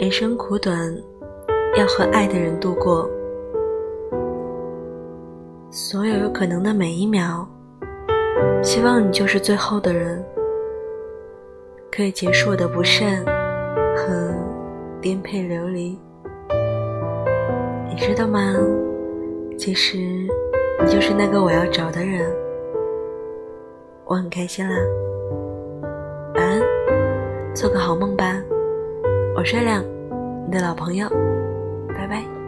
[0.00, 0.96] 人生苦短，
[1.76, 3.06] 要和爱的人度过。
[5.70, 7.46] 所有有可能的每一秒，
[8.62, 10.24] 希望你就是最后的人，
[11.92, 13.22] 可以结束我的不善
[13.94, 14.34] 和
[15.02, 16.00] 颠沛流离。
[17.86, 18.56] 你知道吗？
[19.58, 22.26] 其实你就是那个我要找的人。
[24.06, 24.74] 我很开心啦，
[26.36, 26.62] 晚安，
[27.54, 28.42] 做个好梦吧。
[29.36, 29.82] 我善良，
[30.46, 31.08] 你的老朋友，
[31.88, 32.39] 拜拜。